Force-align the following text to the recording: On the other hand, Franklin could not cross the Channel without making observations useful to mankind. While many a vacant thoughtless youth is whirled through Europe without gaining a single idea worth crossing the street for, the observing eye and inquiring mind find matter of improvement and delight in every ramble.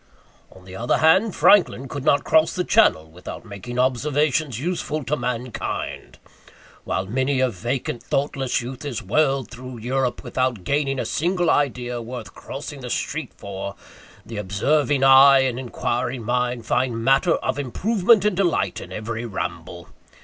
On 0.51 0.65
the 0.65 0.75
other 0.75 0.97
hand, 0.97 1.35
Franklin 1.35 1.87
could 1.87 2.03
not 2.03 2.23
cross 2.23 2.55
the 2.55 2.63
Channel 2.63 3.11
without 3.11 3.45
making 3.45 3.77
observations 3.77 4.59
useful 4.59 5.03
to 5.03 5.15
mankind. 5.15 6.17
While 6.85 7.05
many 7.05 7.39
a 7.39 7.51
vacant 7.51 8.01
thoughtless 8.01 8.63
youth 8.63 8.83
is 8.83 9.03
whirled 9.03 9.51
through 9.51 9.77
Europe 9.77 10.23
without 10.23 10.63
gaining 10.63 10.97
a 10.97 11.05
single 11.05 11.51
idea 11.51 12.01
worth 12.01 12.33
crossing 12.33 12.81
the 12.81 12.89
street 12.89 13.31
for, 13.37 13.75
the 14.25 14.37
observing 14.37 15.03
eye 15.03 15.41
and 15.41 15.59
inquiring 15.59 16.23
mind 16.23 16.65
find 16.65 17.03
matter 17.03 17.35
of 17.35 17.59
improvement 17.59 18.25
and 18.25 18.35
delight 18.35 18.81
in 18.81 18.91
every 18.91 19.27
ramble. 19.27 19.89